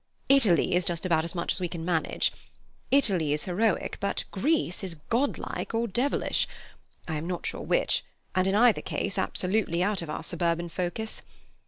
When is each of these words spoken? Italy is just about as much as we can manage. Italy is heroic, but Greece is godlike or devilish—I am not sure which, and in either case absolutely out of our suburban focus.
Italy 0.29 0.73
is 0.73 0.83
just 0.83 1.05
about 1.05 1.23
as 1.23 1.35
much 1.35 1.51
as 1.51 1.59
we 1.61 1.67
can 1.67 1.85
manage. 1.85 2.31
Italy 2.89 3.33
is 3.33 3.43
heroic, 3.43 3.97
but 3.99 4.23
Greece 4.31 4.83
is 4.83 4.95
godlike 4.95 5.75
or 5.75 5.87
devilish—I 5.87 7.17
am 7.17 7.27
not 7.27 7.45
sure 7.45 7.61
which, 7.61 8.03
and 8.33 8.47
in 8.47 8.55
either 8.55 8.81
case 8.81 9.19
absolutely 9.19 9.83
out 9.83 10.01
of 10.01 10.09
our 10.09 10.23
suburban 10.23 10.69
focus. 10.69 11.21